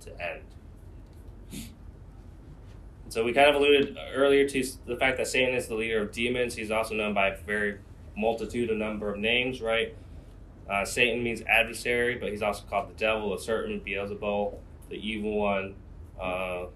[0.00, 0.42] to end.
[3.08, 6.12] So we kind of alluded earlier to the fact that Satan is the leader of
[6.12, 6.54] demons.
[6.54, 7.78] He's also known by a very
[8.16, 9.94] multitude, a number of names, right?
[10.68, 14.54] Uh, Satan means adversary, but he's also called the devil, a serpent, Beelzebul,
[14.88, 15.74] the evil one.
[16.18, 16.66] Uh,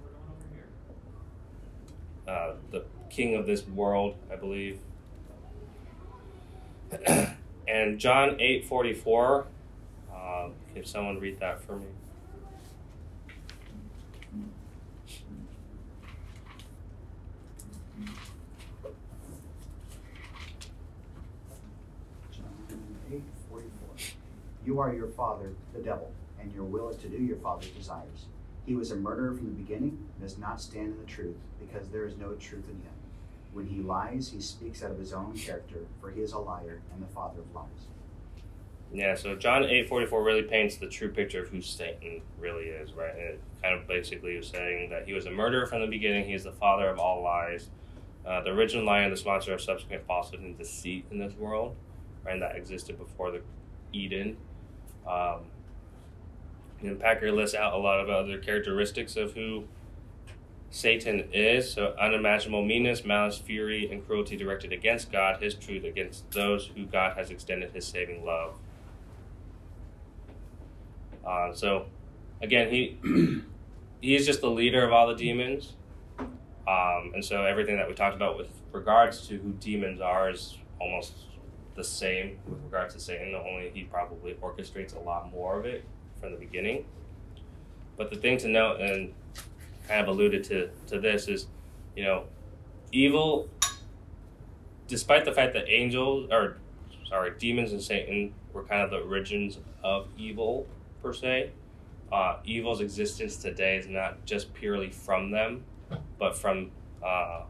[2.28, 4.80] uh, the king of this world, I believe.
[7.68, 9.46] and John eight forty four.
[10.12, 11.86] Uh, can someone read that for me?
[22.32, 22.44] John
[23.12, 23.70] 8, 44.
[24.64, 28.26] You are your father, the devil, and your will is to do your father's desires.
[28.66, 31.88] He was a murderer from the beginning and does not stand in the truth, because
[31.88, 32.92] there is no truth in him.
[33.52, 36.82] When he lies, he speaks out of his own character, for he is a liar
[36.92, 37.86] and the father of lies.
[38.92, 42.64] Yeah, so John eight forty four really paints the true picture of who Satan really
[42.64, 43.14] is, right?
[43.14, 46.26] And it kind of basically is saying that he was a murderer from the beginning.
[46.26, 47.70] He is the father of all lies,
[48.26, 51.74] uh, the original lie and the sponsor of subsequent falsehood and deceit in this world,
[52.24, 52.34] right?
[52.34, 53.42] And that existed before the
[53.92, 54.36] Eden.
[55.06, 55.46] Um,
[56.86, 59.64] and Packer lists out a lot of other characteristics of who
[60.70, 61.72] Satan is.
[61.72, 66.84] So, unimaginable meanness, malice, fury, and cruelty directed against God, his truth against those who
[66.86, 68.54] God has extended his saving love.
[71.26, 71.86] Uh, so,
[72.40, 72.98] again, he
[74.00, 75.74] he is just the leader of all the demons.
[76.18, 80.58] Um, and so everything that we talked about with regards to who demons are is
[80.80, 81.12] almost
[81.76, 85.84] the same with regards to Satan, only he probably orchestrates a lot more of it
[86.26, 86.84] from the beginning.
[87.96, 89.14] But the thing to note, and
[89.88, 91.46] kind of alluded to, to this, is
[91.94, 92.24] you know,
[92.92, 93.48] evil,
[94.88, 96.58] despite the fact that angels, or
[97.08, 100.66] sorry, demons and Satan were kind of the origins of evil
[101.02, 101.52] per se,
[102.12, 105.64] uh, evil's existence today is not just purely from them,
[106.18, 106.70] but from
[107.04, 107.42] uh,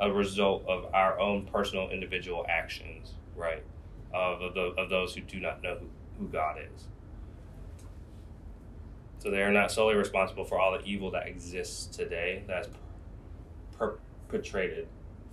[0.00, 3.62] a result of our own personal individual actions, right?
[4.12, 5.86] Of, of, the, of those who do not know who,
[6.18, 6.86] who God is.
[9.18, 12.68] So they are not solely responsible for all the evil that exists today that's
[13.78, 14.88] perpetrated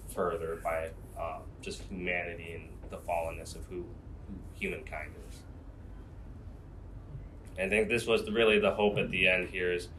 [0.10, 3.86] further by uh, just humanity and the fallenness of who,
[4.56, 5.40] humankind is.
[7.60, 9.90] I think this was really the hope at the end here is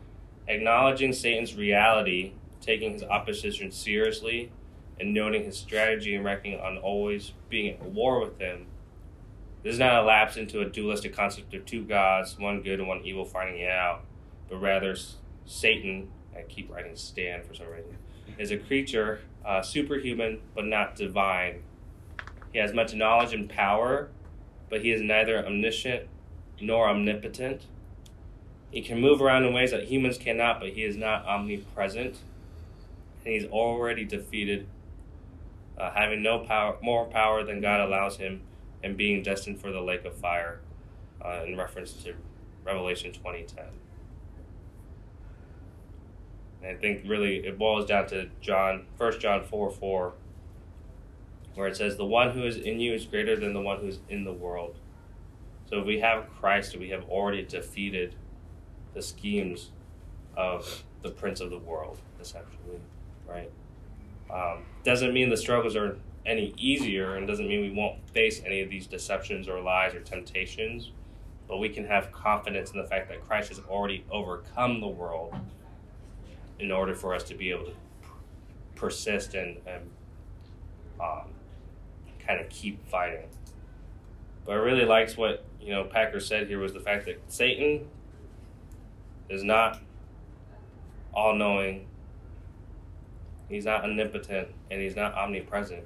[0.49, 4.51] acknowledging Satan's reality, taking his opposition seriously,
[4.99, 8.67] and noting his strategy and reckoning on always being at war with him.
[9.65, 12.87] This is not a lapse into a dualistic concept of two gods, one good and
[12.87, 14.05] one evil, fighting it out,
[14.51, 14.95] but rather
[15.47, 17.97] Satan, I keep writing Stan for some reason,
[18.37, 21.63] is a creature, uh, superhuman but not divine.
[22.53, 24.11] He has much knowledge and power,
[24.69, 26.09] but he is neither omniscient
[26.61, 27.63] nor omnipotent.
[28.71, 32.19] He can move around in ways that humans cannot, but he is not omnipresent.
[33.25, 34.67] And he's already defeated,
[35.79, 38.43] uh, having no power, more power than God allows him,
[38.85, 40.61] and being destined for the lake of fire,
[41.25, 42.15] uh, in reference to
[42.65, 43.65] Revelation 2010.
[46.63, 50.13] And I think really it boils down to John, 1 John 4 4,
[51.55, 53.89] where it says, The one who is in you is greater than the one who
[53.89, 54.77] is in the world.
[55.67, 58.15] So if we have Christ, we have already defeated
[58.93, 59.71] the schemes
[60.37, 62.81] of the prince of the world, essentially,
[63.27, 63.51] right?
[64.31, 65.97] Um, doesn't mean the struggles are
[66.27, 70.01] any easier, and doesn't mean we won't face any of these deceptions or lies or
[70.01, 70.91] temptations.
[71.47, 75.35] But we can have confidence in the fact that Christ has already overcome the world
[76.59, 77.75] in order for us to be able to
[78.75, 79.91] persist and, and
[81.01, 81.29] um,
[82.19, 83.29] kind of keep fighting.
[84.45, 87.87] But I really liked what you know Packer said here was the fact that Satan
[89.29, 89.81] is not
[91.13, 91.87] all knowing.
[93.49, 95.85] He's not omnipotent and he's not omnipresent.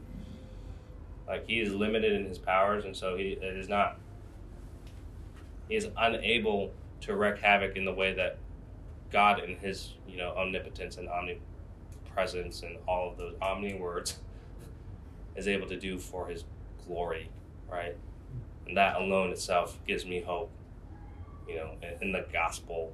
[1.28, 3.98] Like he is limited in his powers, and so he is not.
[5.68, 6.72] He is unable
[7.02, 8.38] to wreak havoc in the way that
[9.10, 14.18] God, in His you know omnipotence and omnipresence and all of those omni words,
[15.36, 16.44] is able to do for His
[16.86, 17.28] glory,
[17.70, 17.96] right?
[18.66, 20.50] And that alone itself gives me hope,
[21.48, 22.92] you know, in, in the gospel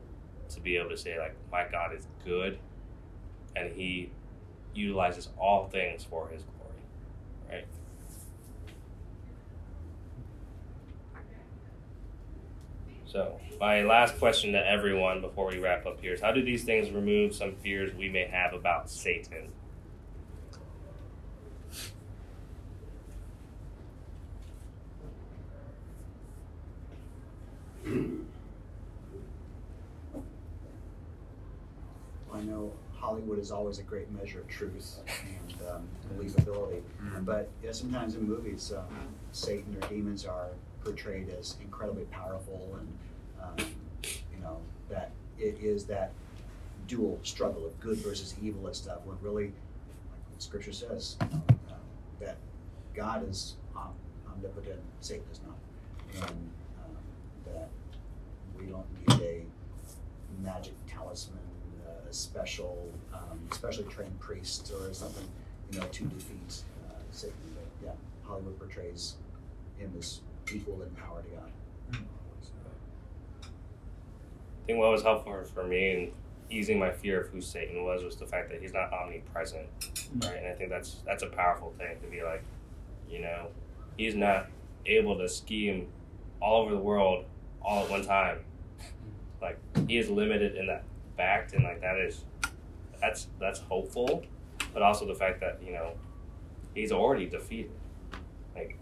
[0.50, 2.58] to be able to say, like, my God is good
[3.56, 4.10] and he
[4.74, 6.82] utilizes all things for his glory,
[7.50, 7.66] right?
[13.14, 16.64] So, my last question to everyone before we wrap up here is how do these
[16.64, 19.52] things remove some fears we may have about Satan?
[27.86, 27.92] I
[32.42, 37.22] know Hollywood is always a great measure of truth and um, believability, mm-hmm.
[37.22, 38.88] but yeah, sometimes in movies, um,
[39.30, 40.48] Satan or demons are
[40.84, 42.98] portrayed as incredibly powerful, and
[43.42, 43.66] um,
[44.04, 44.58] you know
[44.88, 46.12] that it is that
[46.86, 48.98] dual struggle of good versus evil and stuff.
[49.04, 51.74] When really, like Scripture says, uh,
[52.20, 52.36] that
[52.94, 53.54] God is
[54.26, 56.50] omnipotent, Satan is not, and
[56.84, 56.96] um,
[57.46, 57.68] that
[58.58, 59.42] we don't need a
[60.42, 61.38] magic talisman
[62.08, 63.40] a special, um,
[63.88, 65.26] trained priest, or something,
[65.70, 67.36] you know, to defeat uh, Satan.
[67.54, 67.92] But yeah,
[68.26, 69.14] Hollywood portrays
[69.78, 70.20] him as
[70.52, 71.50] equal in power to God.
[73.42, 76.12] I think what was helpful for me in
[76.50, 79.66] easing my fear of who Satan was was the fact that he's not omnipresent,
[80.22, 80.36] right?
[80.36, 82.42] And I think that's that's a powerful thing to be like,
[83.10, 83.48] you know,
[83.96, 84.48] he's not
[84.86, 85.88] able to scheme
[86.40, 87.24] all over the world
[87.62, 88.38] all at one time.
[89.40, 90.84] Like he is limited in that
[91.16, 92.24] fact, and like that is
[93.00, 94.22] that's that's hopeful,
[94.72, 95.92] but also the fact that you know
[96.74, 97.72] he's already defeated.
[98.54, 98.78] Like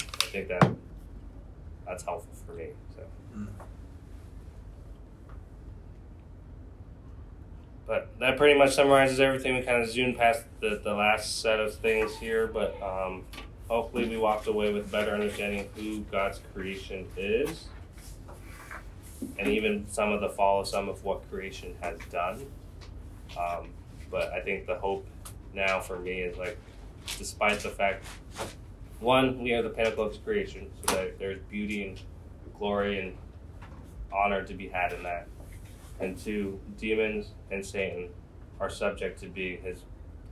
[0.00, 0.70] I think that
[1.86, 2.68] that's helpful for me.
[2.96, 3.02] So.
[3.36, 3.48] Mm.
[7.86, 9.56] But that pretty much summarizes everything.
[9.56, 13.24] We kind of zoomed past the, the last set of things here, but um,
[13.68, 17.66] hopefully we walked away with better understanding who God's creation is,
[19.38, 22.46] and even some of the follow some of what creation has done.
[23.38, 23.70] Um,
[24.10, 25.06] but I think the hope
[25.52, 26.56] now for me is like,
[27.18, 28.04] despite the fact,
[29.02, 32.00] one, we are the pinnacle of creation, so that there's beauty and
[32.58, 33.16] glory and
[34.12, 35.26] honor to be had in that.
[36.00, 38.08] And two, demons and Satan
[38.60, 39.82] are subject to being his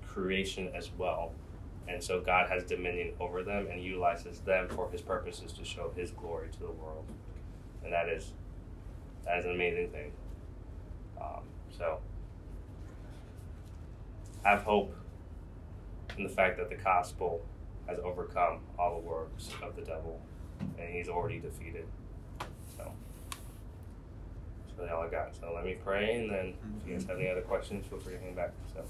[0.07, 1.33] creation as well.
[1.89, 5.93] And so God has dominion over them and utilizes them for his purposes to show
[5.97, 7.05] his glory to the world.
[7.83, 8.33] And that is
[9.25, 10.13] that is an amazing thing.
[11.21, 11.43] Um,
[11.77, 11.99] so
[14.45, 14.95] have hope
[16.17, 17.43] in the fact that the gospel
[17.91, 20.21] has overcome all the works of the devil
[20.79, 21.87] and he's already defeated.
[22.77, 22.93] So
[24.67, 25.35] that's really all I got.
[25.35, 28.15] So let me pray and then if you guys have any other questions, feel free
[28.15, 28.53] to hang back.
[28.73, 28.85] So